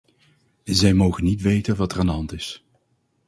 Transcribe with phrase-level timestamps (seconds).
[0.63, 2.65] Zij mogen niet weten wat er aan de hand is.